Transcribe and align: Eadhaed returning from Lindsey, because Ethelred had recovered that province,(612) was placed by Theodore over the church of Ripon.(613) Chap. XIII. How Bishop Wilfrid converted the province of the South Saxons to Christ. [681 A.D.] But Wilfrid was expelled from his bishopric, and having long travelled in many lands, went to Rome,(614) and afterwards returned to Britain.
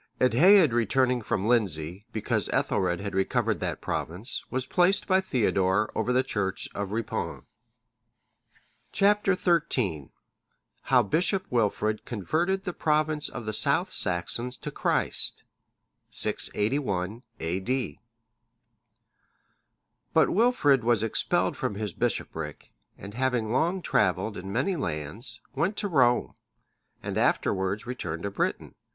Eadhaed 0.19 0.73
returning 0.73 1.21
from 1.21 1.47
Lindsey, 1.47 2.07
because 2.11 2.49
Ethelred 2.51 3.01
had 3.01 3.13
recovered 3.13 3.59
that 3.59 3.81
province,(612) 3.81 4.51
was 4.51 4.65
placed 4.65 5.05
by 5.05 5.21
Theodore 5.21 5.91
over 5.93 6.11
the 6.11 6.23
church 6.23 6.67
of 6.73 6.91
Ripon.(613) 6.91 7.43
Chap. 8.91 9.23
XIII. 9.69 10.09
How 10.85 11.03
Bishop 11.03 11.45
Wilfrid 11.51 12.03
converted 12.03 12.63
the 12.63 12.73
province 12.73 13.29
of 13.29 13.45
the 13.45 13.53
South 13.53 13.91
Saxons 13.91 14.57
to 14.57 14.71
Christ. 14.71 15.43
[681 16.09 17.21
A.D.] 17.39 17.99
But 20.15 20.31
Wilfrid 20.31 20.83
was 20.83 21.03
expelled 21.03 21.55
from 21.55 21.75
his 21.75 21.93
bishopric, 21.93 22.71
and 22.97 23.13
having 23.13 23.51
long 23.51 23.83
travelled 23.83 24.35
in 24.35 24.51
many 24.51 24.75
lands, 24.75 25.41
went 25.53 25.77
to 25.77 25.87
Rome,(614) 25.87 26.33
and 27.03 27.17
afterwards 27.19 27.85
returned 27.85 28.23
to 28.23 28.31
Britain. 28.31 28.73